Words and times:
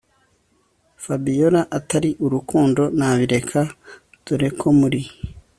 Fabiora 1.03 1.61
atari 1.77 2.09
urukundo 2.25 2.81
nabireka 2.97 3.61
dore 4.25 4.49
ko 4.59 4.67
muri 4.79 5.01